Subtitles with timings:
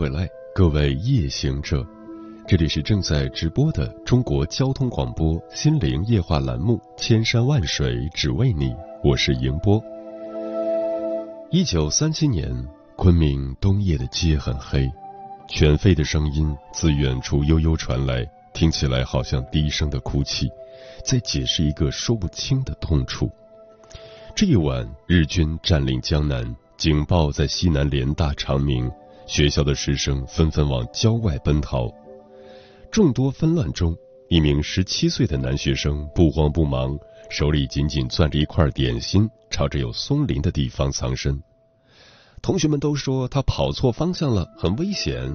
[0.00, 1.86] 回来，各位夜行者，
[2.48, 8.70] 这里是正在直播的中国交通广播心灵夜话栏目《千山万水只为你》，
[9.04, 9.78] 我是迎波。
[11.50, 12.50] 一九三七年，
[12.96, 14.90] 昆明冬夜的街很黑，
[15.50, 20.48] 犬吠的声音自远处悠悠传来，听起来好像低声的哭泣，
[21.04, 23.30] 在解释一个说不清的痛楚。
[24.34, 28.90] 这一晚，日军占领江南，警报在西南联大长鸣。
[29.30, 31.88] 学校的师生纷纷往郊外奔逃，
[32.90, 33.96] 众多纷乱中，
[34.28, 36.98] 一名十七岁的男学生不慌不忙，
[37.30, 41.40] 手里紧紧攥着一块点心，朝着有松林的地方藏身。
[42.42, 45.32] 同学们都说他跑错方向了，很危险。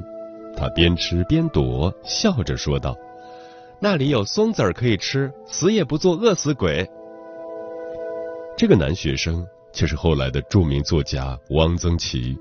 [0.57, 2.97] 他边吃边躲，笑着说道
[3.79, 6.85] ：“那里有松子儿可以吃，死也不做饿死鬼。”
[8.57, 12.37] 这个男学生却是后来的著名作家汪曾祺。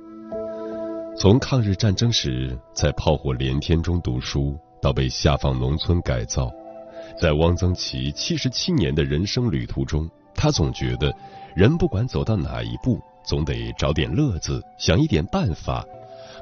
[1.17, 6.51] 从抗日战争时在炮火连天中读书，到被下放农村改造，
[7.21, 11.15] 在汪曾祺七十七年的人生旅途中，他总觉得
[11.55, 15.87] 人不管走到哪一步，总得找点乐子，想一点办法，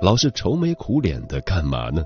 [0.01, 2.03] 老是愁眉苦脸的干嘛呢？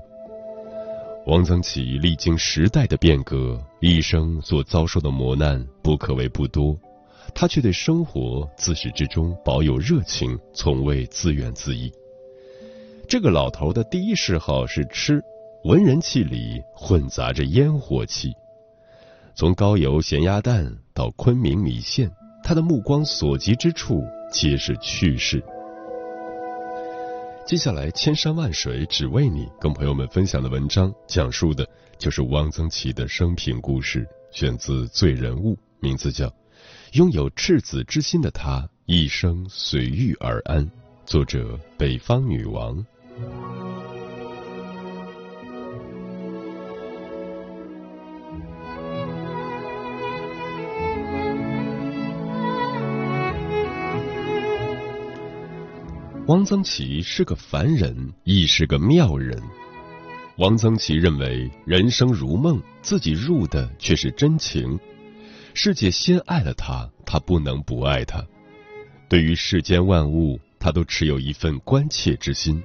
[1.27, 6.77] 汪曾祺历经时代的变革，一生所遭受的磨难不可谓不多，
[7.33, 11.89] 他却对生活自始至终保有热情，从未自怨自艾。
[13.07, 15.23] 这个老头的第一嗜好是吃，
[15.63, 18.33] 文人气里混杂着烟火气。
[19.33, 22.11] 从高邮咸鸭蛋到昆明米线，
[22.43, 25.41] 他的目光所及之处皆是趣事。
[27.45, 31.65] 接下来，千山万水只为你，跟朋友们分享的文章，讲述的
[31.97, 36.27] 就是汪曾祺的生平故事，选自《醉人物》，名字叫
[36.91, 40.65] 《拥有赤子之心的他一生随遇而安》，
[41.05, 42.85] 作者北方女王。
[56.27, 59.41] 汪曾祺是个凡人，亦是个妙人。
[60.39, 64.77] 汪曾祺认为人生如梦，自己入的却是真情。
[65.53, 68.23] 世界先爱了他，他不能不爱他。
[69.09, 72.61] 对于世间万物，他都持有一份关切之心。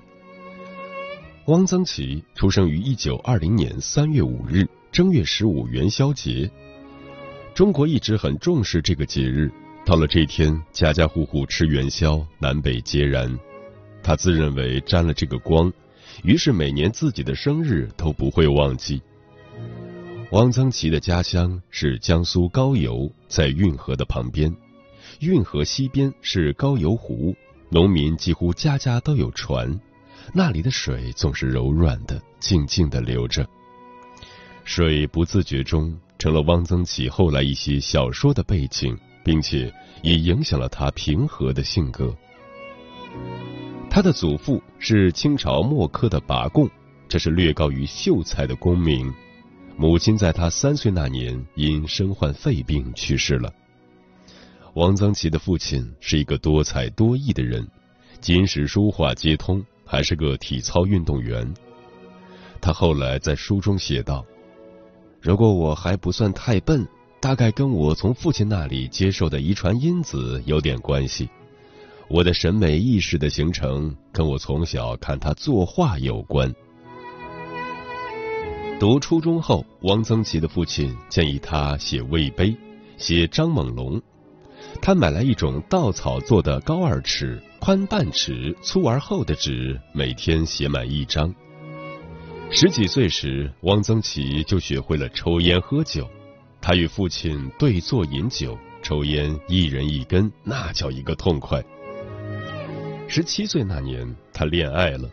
[1.46, 6.48] 汪曾祺出生于一九二零年三月五日正月十五元宵节。
[7.52, 9.50] 中国一直很重视这个节日，
[9.84, 13.36] 到了这天，家家户户吃元宵，南北皆然。
[14.04, 15.72] 他自认为沾了这个光，
[16.22, 19.02] 于是每年自己的生日都不会忘记。
[20.30, 24.54] 汪曾祺的家乡是江苏高邮，在运河的旁边，
[25.18, 27.34] 运河西边是高邮湖，
[27.68, 29.80] 农民几乎家家都有船。
[30.32, 33.48] 那里的水总是柔软的，静静的流着。
[34.64, 39.72] 水不自觉中成了汪曾祺后来一些小说的背景，并且
[40.02, 42.14] 也影响了他平和的性格。
[43.90, 46.70] 他的祖父是清朝末科的拔贡，
[47.08, 49.12] 这是略高于秀才的功名。
[49.76, 53.52] 母亲在他三岁那年因身患肺病去世了。
[54.74, 57.68] 汪曾祺的父亲是一个多才多艺的人，
[58.20, 59.62] 金石书画皆通。
[59.92, 61.52] 还是个体操运动员。
[62.62, 64.24] 他后来在书中写道
[65.20, 66.88] ：“如果我还不算太笨，
[67.20, 71.28] 大概跟我从父亲那里接受的遗传因子有点关系。
[72.08, 76.50] 我的审美意识的形成，跟我从小看他作画有关。”
[78.80, 82.56] 读初中后，汪曾祺的父亲建议他写魏碑，
[82.96, 84.00] 写张猛龙。
[84.80, 87.42] 他买来一种稻草做的高二尺。
[87.64, 91.32] 宽半尺、粗而厚的纸，每天写满一张。
[92.50, 96.10] 十几岁时，汪曾祺就学会了抽烟喝酒。
[96.60, 101.62] 他与父亲对坐饮酒，抽烟一人一根，那叫一个痛快。
[103.06, 105.08] 十七岁那年，他恋爱了，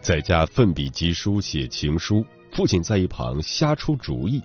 [0.00, 4.40] 在家奋笔疾书写情书，父亲在一旁瞎出主意。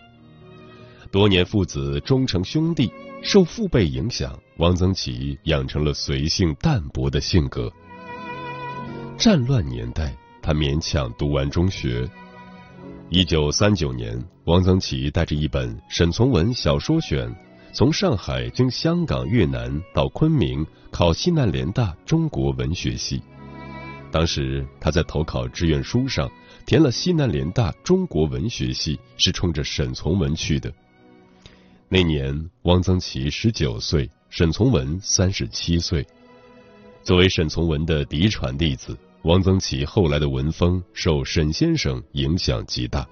[1.10, 2.92] 多年父子终成兄弟，
[3.28, 7.74] 受父辈影响，汪曾祺养成了随性淡泊的性格。
[9.18, 12.08] 战乱年代，他勉强读完中学。
[13.10, 17.28] 一九三九年，汪曾祺带着一本沈从文小说选，
[17.74, 23.20] 从上海经香港、越南到昆明考西南联大中国文学系。
[24.12, 26.30] 当时他在投考志愿书上
[26.68, 30.72] 填了西南联大中国文学系，是冲着沈从文去的。
[31.88, 36.06] 那年，汪曾祺十九岁，沈从文三十七岁。
[37.04, 43.08] 作为沈从文的嫡传弟子，汪曾祺后来的文风受沈先生影响极大。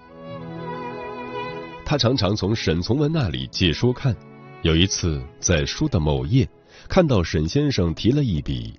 [1.85, 4.15] 他常常从沈从文那里借书看。
[4.63, 6.49] 有一次，在书的某页
[6.89, 8.73] 看到沈先生提了一笔：“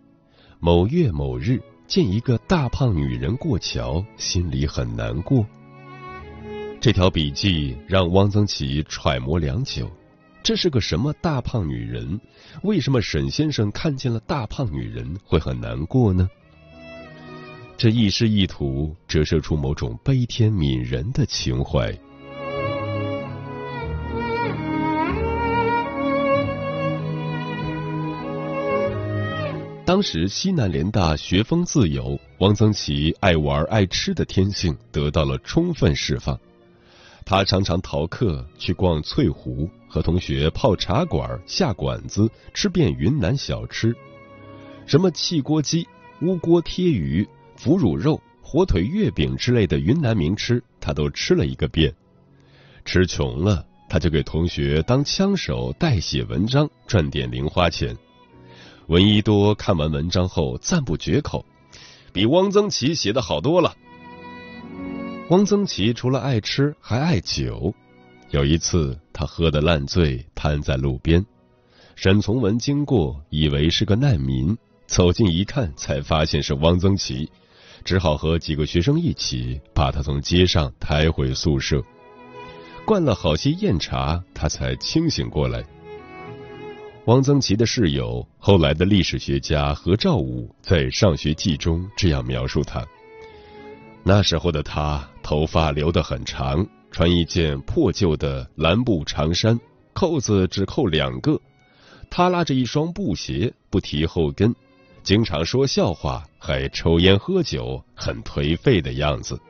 [0.59, 5.47] 某月某日见一个大胖女人过桥，心里很难过。”
[6.85, 9.91] 这条笔记让汪曾祺揣摩良久，
[10.43, 12.21] 这是个什么大胖女人？
[12.63, 16.29] 为什么沈先生看见了大胖女人会很难过呢？
[17.79, 21.91] 这一诗一图折射出某种悲天悯人的情怀。
[29.87, 36.39] 当时西南联大学风自由，汪曾祺爱玩爱吃的天性得到了充分释放。
[37.27, 43.97] 他常常逃课去逛翠湖，和同学泡茶馆、下馆子，吃遍云南小吃，
[44.87, 45.87] 什么汽锅鸡、
[46.21, 47.27] 乌锅贴鱼、
[47.57, 51.95] 腐乳肉、火腿月饼之类的云南名吃，他都吃了一个遍。
[52.85, 57.97] 吃穷了，他就给同学当枪手代写文章，赚点零花钱。
[58.89, 61.47] 闻一多看完文章后赞不绝口，
[62.13, 63.75] 比汪曾祺写的好多了。
[65.31, 67.75] 汪曾祺除了爱吃，还爱酒。
[68.31, 71.25] 有一次，他喝得烂醉，瘫在路边。
[71.97, 74.55] 沈从文经过，以为是个难民，
[74.87, 77.31] 走近一看，才发现是汪曾祺，
[77.85, 81.83] 只好和几个学生一起把他从街上抬回宿舍。
[82.85, 85.65] 灌了好些酽茶，他才清醒过来。
[87.07, 92.85] 汪曾祺的室友，后来的历史学家何兆武在《上学记》中这样描述他。
[94.03, 99.59] 那时候的他，头发留得很长，穿一件破旧的蓝布长衫，
[99.95, 101.41] 扣子只扣两个。
[102.11, 104.55] 他拉着一双布鞋，不提后跟，
[105.03, 109.41] 经常说笑话，还抽烟喝酒，很颓废的样子。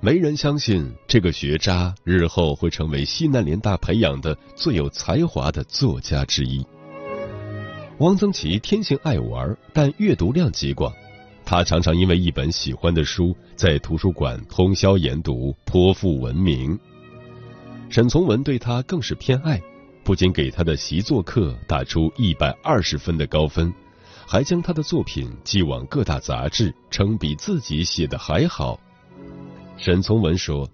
[0.00, 6.64] 没人相信这个学渣日后会成为西南联大培养的最有才华的作家之一。
[7.98, 10.92] 汪曾祺天性爱玩，但阅读量极广。
[11.44, 16.78] 他常常因为一本喜欢的书，在图书馆通宵研读，颇负闻名。
[17.90, 19.60] 沈从文对他更是偏爱，
[20.02, 23.70] 不仅给他的习作课打出一百二十分的高分，
[24.26, 28.80] 还将他的作品寄往各大杂志，称比自己写的还好。
[29.76, 30.66] 沈从文说：“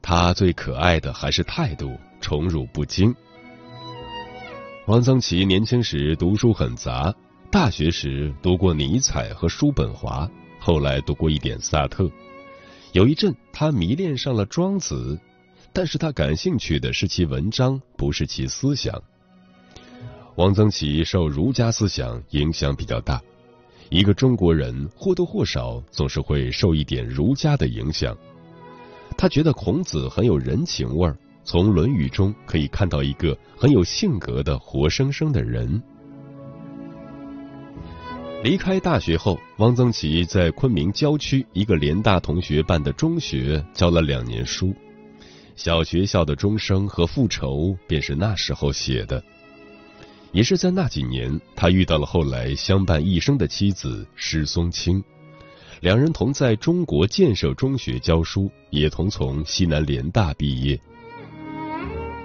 [0.00, 3.14] 他最可爱的还是态度，宠辱不惊。”
[4.86, 7.14] 汪曾祺年轻时读书很杂。
[7.50, 10.30] 大学时读过尼采和叔本华，
[10.60, 12.10] 后来读过一点萨特。
[12.92, 15.18] 有一阵，他迷恋上了庄子，
[15.72, 19.02] 但是他感兴趣的是其文章，不是其思想。
[20.36, 23.18] 汪曾祺受儒家思想影响比较大，
[23.88, 28.14] 一个中国人或多或少总是会受一点儒家的影响。
[29.16, 35.82] 他觉得孔子很有人情味儿，从《论语》中可以看到一个很有性格的活生生的人。
[38.40, 44.72] 离开大学后，汪曾祺在昆明郊区一个联大同学办的中学教了两年书。
[45.56, 49.22] 小学校的钟声和复仇便是那时候写的。
[50.30, 55.02] 也是在那几年，他遇到了后来相伴一生的妻子施松青，
[55.80, 60.80] 两人同在中国建设中学教书，也同从西南联大毕业。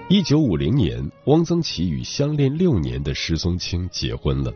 [0.10, 4.54] 一九五零年，汪曾祺与相恋六年的施松青结婚了。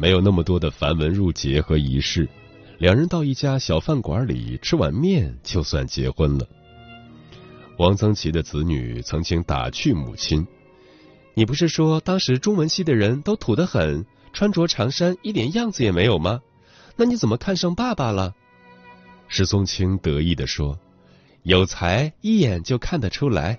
[0.00, 2.26] 没有那么多的繁文缛节和仪式，
[2.78, 6.48] 两人到一家小饭馆里吃碗面，就算结婚了。
[7.76, 10.46] 王曾祺的子女曾经打趣母亲
[11.36, 16.40] ：“你不是说当时中文系的人都土得很，穿着长衫一点样子也没有吗？
[16.96, 18.34] 那你怎么看上爸爸了？”
[19.28, 20.78] 石松青得意地说
[21.44, 23.58] ：“有才一眼就看得出来。”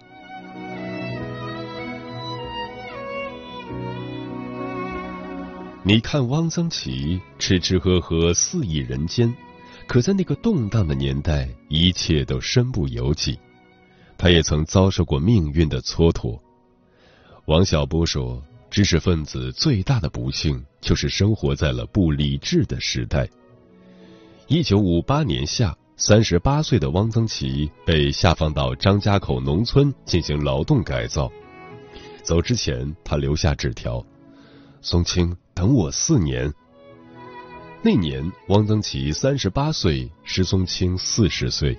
[5.91, 9.36] 你看，汪曾祺吃吃喝喝肆意人间，
[9.88, 13.38] 可在那个动荡的年代，一切都身不由己。
[14.17, 16.39] 他也曾遭受过命运的蹉跎。
[17.43, 23.29] 王小波说：“知识分子最大的不幸就是生活在了不理智的时代。”
[24.48, 31.29] 一九五八年夏，三十八岁的汪曾祺被下放到张家口农村进行劳动改造。
[32.24, 34.01] 走之前，他留下纸条
[34.79, 36.51] ：“松青，等我四年。”
[37.85, 41.77] 那年，汪曾祺三十八岁，石松青四十岁。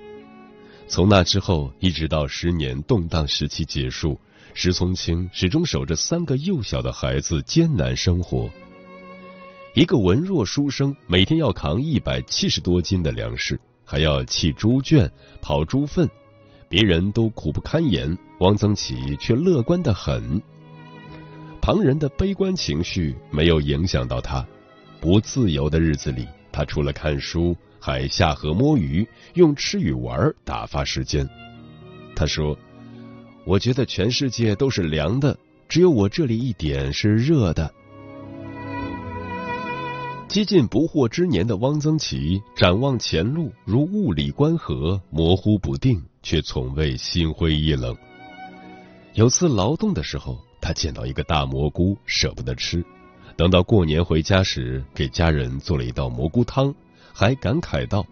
[0.87, 4.17] 从那之后，一直到十年动荡时期结束，
[4.53, 8.49] 石松青始终守着三个幼小的孩子艰难生活。
[9.75, 15.11] 一个文弱书生，每天要扛一百七十多斤的粮食，还要砌猪圈、
[15.41, 16.09] 刨猪粪，
[16.69, 20.41] 别人都苦不堪言，汪曾祺却乐观的很。
[21.63, 24.45] 旁人的悲观情绪没有影响到他。
[24.99, 31.25] 不自由的日子里，他除了看书，还下河摸鱼，用吃与玩打发时间。
[32.17, 32.57] 他说
[33.47, 35.39] ：“我觉得全世界都是凉的，
[35.69, 37.73] 只有我这里一点是热的。”
[40.27, 47.95] 几近不惑之年的汪曾祺展望前路，如雾里观河，模糊不定，却从未心灰意冷。
[49.13, 52.81] 有次劳动的时候，他见到一个大蘑菇，舍不得吃。
[53.35, 56.73] 等到过年回家时，给家人做了一道蘑菇汤，
[57.11, 58.05] 还感慨道：“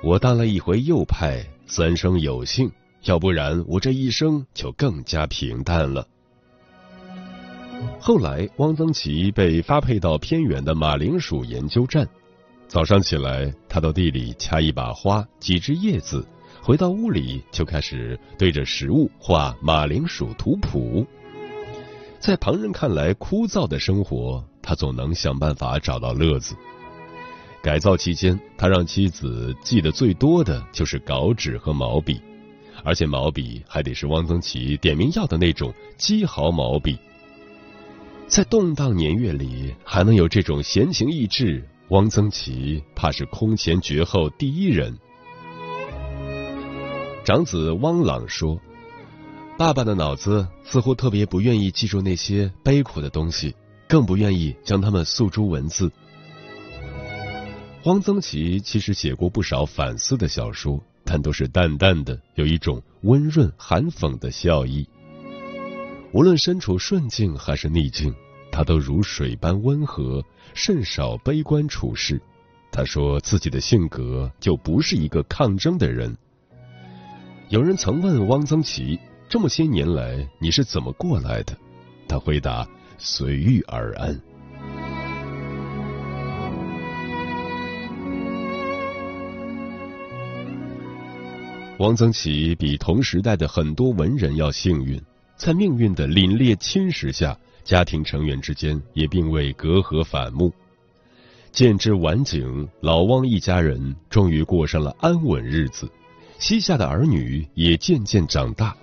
[0.00, 2.70] 我当了一回右派，三生有幸，
[3.02, 6.06] 要不然我这一生就更加平淡了。”
[7.98, 12.08] 后来，汪曾祺被发配到偏远的马铃薯研究站。
[12.68, 16.24] 早上起来，他到地里掐一把花、几枝叶子，
[16.62, 21.04] 回到屋里就开始对着食物画马铃薯图谱。
[22.20, 26.54] 在旁人看来枯燥的生活，他总能想办法找到乐子。
[27.62, 32.20] 改造期间，他让妻子记得最多的就是稿纸和毛笔，
[32.84, 36.98] 而且毛笔还得是汪曾祺点名要的那种鸡毫毛笔。
[38.26, 44.96] 在动荡年月里，还能有这种闲情逸致，汪曾祺怕是空前绝后第一人。
[47.24, 48.60] 长子汪朗说。
[49.58, 53.52] 爸爸的脑子似乎特别不愿意记住那些悲苦的东西，
[53.88, 55.90] 更不愿意将它们诉诸文字。
[57.82, 64.88] 汪曾祺其实写过不少反思的小说，但都是淡淡的，有一种温润含讽的笑意。
[66.12, 68.14] 无论身处顺境还是逆境，
[68.52, 70.24] 他都如水般温和，
[70.54, 72.22] 甚少悲观处事。
[72.70, 76.16] 他说自己的性格就不是一个抗争的人。
[77.48, 78.96] 有人曾问汪曾祺。
[79.28, 81.54] 这么些年来，你是怎么过来的？
[82.08, 82.66] 他回答
[82.96, 84.18] ：“随遇而安。”
[91.78, 94.98] 汪曾祺比同时代的很多文人要幸运，
[95.36, 100.50] 在命运的凛冽侵蚀下，家庭成员之间也并未隔阂反目。
[101.52, 105.86] 见之晚景，老汪一家人终于过上了安稳日子，
[106.38, 108.74] 膝下的儿女也渐渐长大。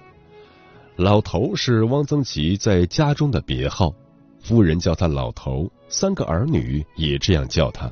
[0.98, 3.94] 老头是汪曾祺在家中的别号，
[4.42, 7.92] 夫人叫他老头，三个儿女也这样叫他，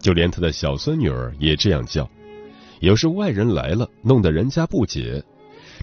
[0.00, 2.08] 就连他的小孙女儿也这样叫。
[2.80, 5.22] 有时外人来了，弄得人家不解，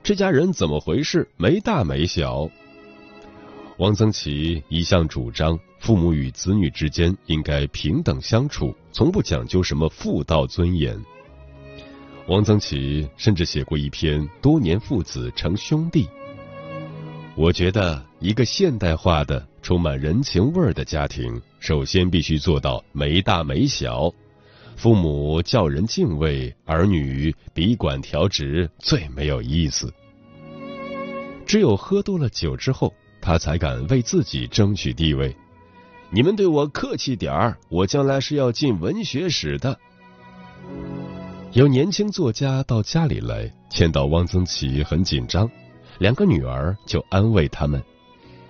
[0.04, 1.26] 这家人怎么回事？
[1.38, 2.50] 没大没小。
[3.78, 11.02] 汪曾祺一向主张父母与子女之间应该平等相处，从不讲究什么妇道尊严。
[12.28, 16.04] 汪曾祺甚至写过一篇《多年父子成兄弟》。
[17.40, 24.14] 我觉得，一个现代化的、充满人情味儿的家庭，首先必须做到没大没小，
[24.76, 29.94] 父母叫人敬畏，儿女比管调直，最没有意思。
[31.46, 35.34] 只有喝多了酒之后，他才敢为自己争取地位。
[36.10, 39.80] 你们对我客气点儿，我将来是要进文学史的。
[41.54, 45.50] 有年轻作家到家里来，见到汪曾祺很紧张。
[46.00, 47.84] 两个女儿就安慰他们：“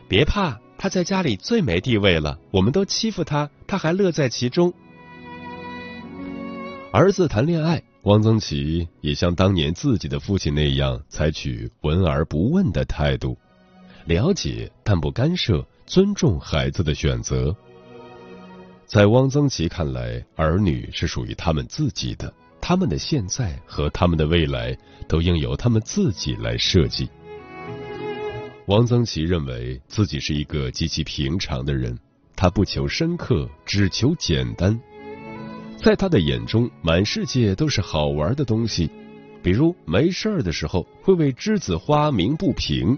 [0.07, 4.71] 别怕，他在家里最没地位了，我们都欺负他，他还乐在其中。”
[6.93, 13.37] 儿子谈恋爱，汪曾祺也像当年自己的父亲那样，采取闻而不问的态度，
[14.05, 17.55] 了解但不干涉，尊重孩子的选择。
[18.85, 24.75] 在汪曾祺看来，儿女是属于他们自己的，他们的现在和他们的未来
[25.07, 27.09] 都应由他们自己来设计。
[28.69, 31.97] 王曾祺认为自己是一个极其平常的人，
[32.35, 34.79] 他不求深刻，只求简单。
[35.83, 38.87] 在他的眼中，满世界都是好玩的东西，
[39.41, 42.95] 比如没事儿的时候会为栀子花鸣不平。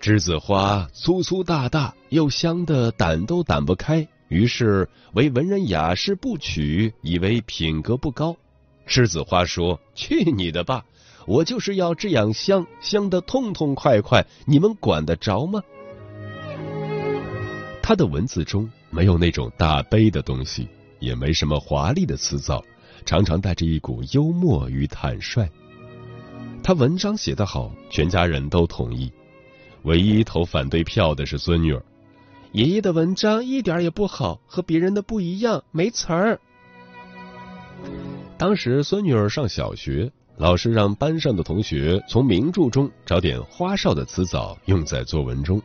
[0.00, 8.36] 栀子花粗粗大大，又香的掸都掸不开，于是为文人雅士不取，以为品格不高。
[8.86, 10.84] 栀子花说：“去你的吧！
[11.26, 15.62] 我就是要这样香，香的痛痛快快，你们管得着吗？”
[17.82, 20.68] 他的文字中没有那种大悲的东西，
[21.00, 22.64] 也没什么华丽的辞藻，
[23.04, 25.48] 常常带着一股幽默与坦率。
[26.62, 29.12] 他文章写得好，全家人都同意。
[29.82, 31.82] 唯一投反对票的是孙女儿，
[32.52, 36.40] 爷爷的文章一点也不好，和别人的不一样，没词儿。
[38.38, 45.62] 当时孙女儿上小学，老师让班上的同学从名著中找点花哨的词藻用在作文中。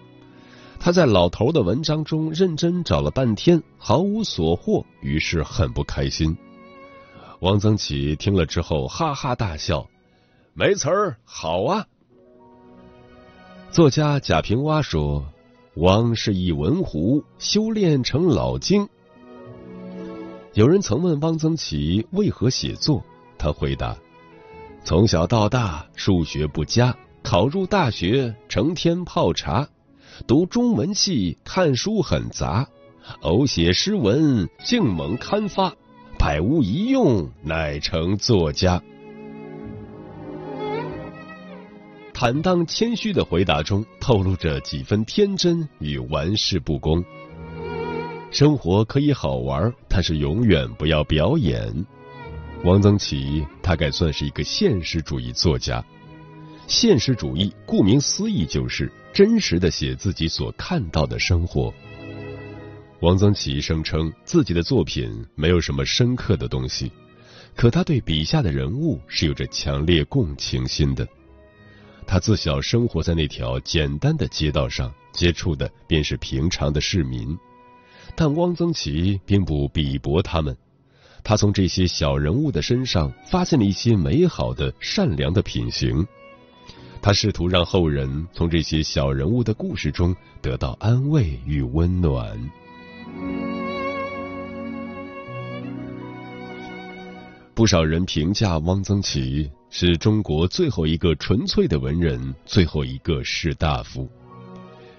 [0.79, 6.37] 他在老头的文章中认真找了半天，毫无所获，于是很不开心。
[7.41, 9.89] 汪曾祺听了之后哈哈大笑
[10.53, 11.85] ：“没词儿，好啊。”
[13.71, 15.25] 作家贾平凹说
[15.75, 18.87] ：“汪是一文狐，修炼成老精。”
[20.53, 23.03] 有人曾问汪曾祺为何写作，
[23.37, 23.97] 他回答
[24.83, 29.67] ：“从小到大数学不佳，考入大学成天泡茶，
[30.25, 32.67] 读中文系看书很杂，
[33.21, 35.73] 偶写诗文竟猛刊发，
[36.17, 38.81] 百无一用，乃成作家。”
[42.11, 47.03] 坦荡谦虚的回答中透露着几分天真与玩世不恭。
[48.31, 51.85] 生活可以好玩，但是永远不要表演。
[52.65, 55.83] 汪曾祺大概算是一个现实主义作家。
[56.67, 61.73] 现实主义顾名思义就是真实的写自己所看到的生活。
[62.99, 66.91] 汪曾祺声称自己的作品没有什么深刻的东西，
[67.55, 71.07] 可他对笔下的人物是有着强烈共情心的。
[72.05, 77.37] 他自小生活在那条简单的街道上，接触的便是平常的市民。
[78.15, 80.55] 但汪曾祺并不鄙薄他们，
[81.29, 86.03] 他从这些小人物的身上发现了一些美好的、善良的品行。
[87.03, 92.35] 他试图让后人从这些小人物的故事中得到安慰与温暖。
[97.53, 99.51] 不少人评价汪曾祺。
[99.69, 104.09] 是中国最后一个纯粹的文人，最后一个士大夫。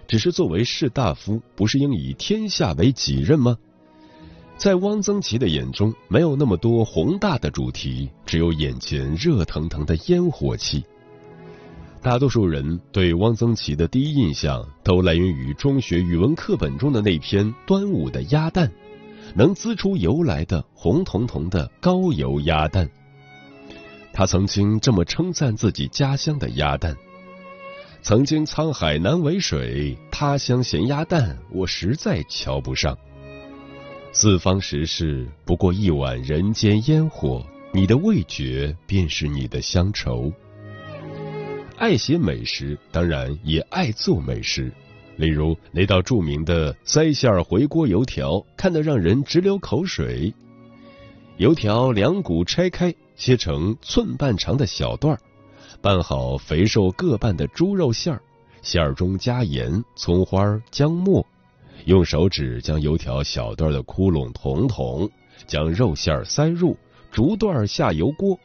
[0.07, 3.59] 只是作为士大夫，不是应以天下为己任吗？
[4.61, 10.85] 在汪曾祺的眼中，没有那么多宏大的主题，只有眼前热腾腾的烟火气。
[12.03, 18.69] 大多数人对汪曾祺的第一印象，都来源于中学语文课本中的那篇《端午的鸭蛋》，
[19.35, 22.87] 能滋出油来的红彤彤的高油鸭蛋。
[24.13, 26.95] 他曾经这么称赞自己家乡的鸭蛋
[28.05, 32.95] ：“曾经沧海难为水，他乡咸鸭蛋，我实在瞧不上。
[34.13, 40.33] 四方食事不过一碗人间烟火，你的味觉便是你的乡愁。”
[41.79, 44.73] 爱写美食，当然也爱做美食。
[45.17, 50.35] 例如那道著名的塞馅回锅油条，看得让人直流口水。
[51.37, 52.95] 油条两股拆开。
[53.17, 55.21] 切成寸半长的小段儿，
[55.83, 58.23] 拌好肥瘦各半的猪肉馅儿，
[58.63, 61.27] 馅儿中加盐、葱花、姜末，
[61.87, 65.11] 用手指将油条小段的窟窿捅捅，
[65.47, 66.77] 将肉馅儿塞入，
[67.11, 68.39] 逐段下油锅，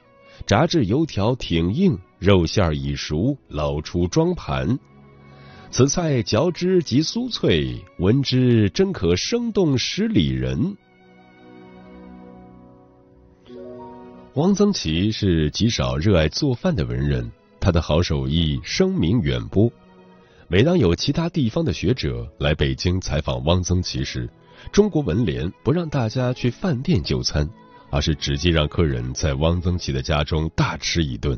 [0.46, 4.80] 炸至油条挺硬，肉馅儿已熟，捞出装盘。
[5.72, 10.78] 此菜嚼之即酥脆，闻之真可生动十里人。
[14.36, 19.70] 汪曾祺是极少热爱做饭的文人，他的好手艺声名远播。
[20.48, 24.30] 每当有其他地方的学者来北京采访汪曾祺时，
[24.72, 27.50] 中国文联不让大家去饭店就餐，
[27.90, 31.38] 而是直接让客人在汪曾祺的家中大吃一顿。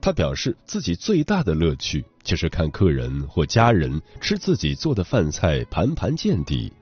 [0.00, 6.72] 他表示自己最大的乐趣就是看客人或家人吃自己做的饭菜盘盘见底，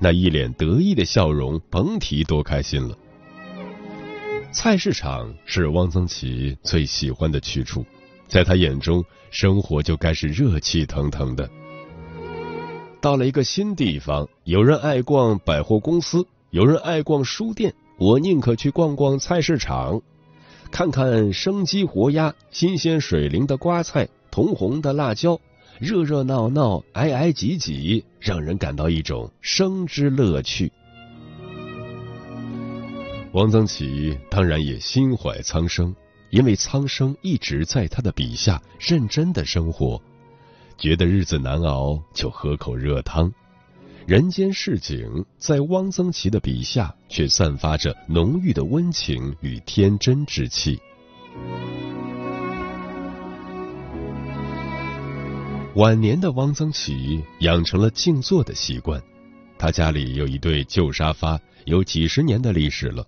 [0.00, 2.96] 那一脸得意的笑容，甭提多开心了。
[4.50, 7.84] 菜市场是汪曾祺最喜欢的去处，
[8.28, 11.48] 在他眼中，生活就该是热气腾腾的。
[13.00, 20.02] 到了一个新地方，有人爱逛百货公司，有人爱逛书店，我宁可去逛逛菜市场，
[20.70, 25.40] 看看生机活鸭、新鲜水灵的瓜菜、铜红的辣椒，
[25.78, 30.72] 热热闹闹、挨挨挤挤，让人感到一种生之乐趣。
[33.32, 35.94] 王曾祺当然也心怀苍生，
[36.30, 40.00] 因为苍生一直在他的笔下认真的生活。
[40.76, 43.32] 觉得日子难熬，就喝口热汤。
[44.06, 50.80] 人间市井，在汪曾祺的笔下，却散发着浓郁的温情与天真之气。
[55.74, 59.02] 晚年的汪曾祺养成了静坐的习惯，
[59.58, 63.06] 他家里有一对旧沙发，有几十年的历史了。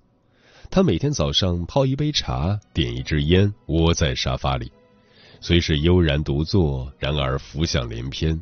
[0.70, 4.70] 他每天早上泡一杯茶，点一支烟，窝在沙发里，
[5.40, 8.40] 虽是悠然独坐，然而浮想联翩。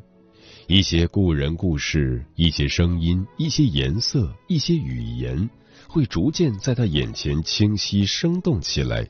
[0.66, 5.48] 一些故人故事，一些声音，一些颜色，一些语言，
[5.88, 9.08] 会逐渐在他眼前清晰生动起来。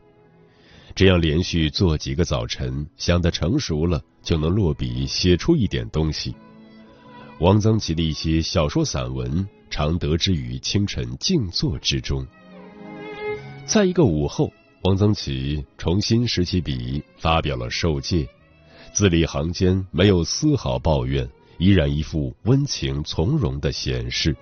[0.94, 6.36] 这样连续做几个早晨，想得成熟了，就能落笔写出一点东西。
[7.40, 12.24] 汪曾祺的一些小说散文，常得之于清晨静坐之中。
[13.68, 14.50] 在一个午后，
[14.84, 18.24] 汪曾祺重新拾起笔，发表了《受戒》，
[18.94, 21.28] 字里行间没有丝毫抱怨。
[21.58, 24.34] 依然一副温情从容的闲适。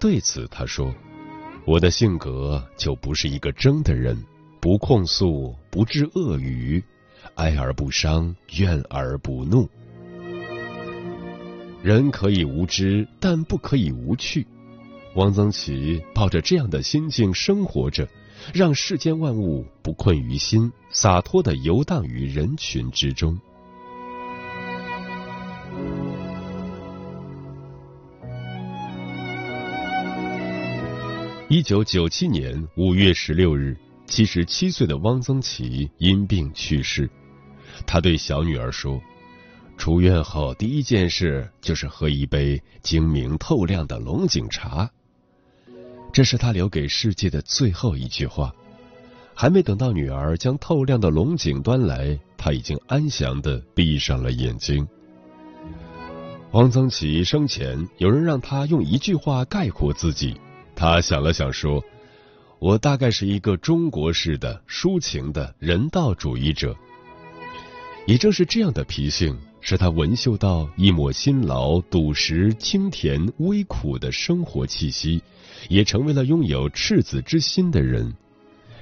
[0.00, 0.94] 对此，他说
[1.66, 4.16] ：“我的性格就不是一个争的人，
[4.62, 6.82] 不控诉，不致恶语，
[7.34, 9.68] 哀而不伤，怨而不怒。
[11.82, 14.46] 人可以无知，但不可以无趣。”
[15.16, 18.06] 汪曾祺抱着这样的心境生活着，
[18.52, 23.38] 让世间万物不困于心，洒脱的游荡于人群之中。
[31.48, 33.74] 一九九七年五月十六日，
[34.06, 37.08] 七十七岁的汪曾祺因病去世。
[37.86, 39.00] 他对小女儿说
[39.78, 44.90] ：“出院后第一件事就是喝一杯晶明透亮的龙井茶。”
[46.16, 48.50] 这是他留给世界的最后一句话。
[49.34, 54.88] 还没等到女儿将透亮的龙井端来，他已经安详的闭上了眼睛。
[56.52, 60.34] 汪曾祺生前，有人让他用一句话概括自己。
[60.74, 61.84] 他想了想说
[62.60, 66.74] ：“我大概是一个中国式的抒情的人道主义者。
[68.06, 75.20] 也正是这样的脾性，使他闻嗅到一抹辛劳、笃实、清甜、微苦的生活气息，
[75.68, 78.14] 也成为了拥有赤子之心的人。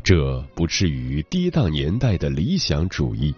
[0.02, 3.34] 这不至于跌宕年代的理想主义。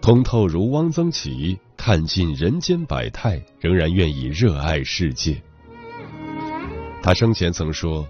[0.00, 5.40] 通透如汪曾祺，看尽人间百态，仍然愿意热爱世界。”
[7.04, 8.04] 他生前曾说：“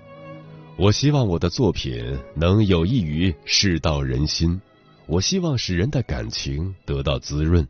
[0.79, 2.03] 我希望我的作品
[2.35, 4.59] 能有益于世道人心，
[5.05, 7.68] 我希望使人的感情得到滋润，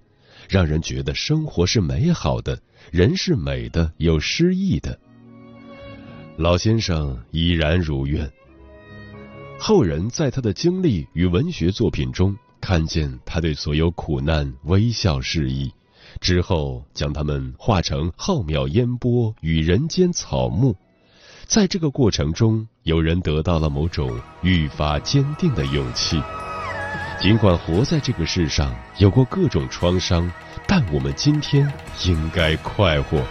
[0.53, 2.61] 让人觉得生活是美好的，
[2.91, 4.99] 人是美的，有诗意的。”
[6.37, 8.31] 老先生已然如愿。
[9.59, 15.73] 后人在他的经历与文学作品中，看见他对所有苦难微笑示意，
[16.21, 20.77] 之后将他们化成浩渺烟波与人间草木。
[21.47, 26.21] 在这个过程中，有人得到了某种愈发坚定的勇气。
[27.23, 30.29] 尽管活在这个世上有过各种创伤，
[30.67, 31.73] 但我们今天
[32.05, 33.23] 应该快活。